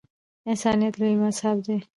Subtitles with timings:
[0.49, 1.77] انسانیت لوی مذهب دی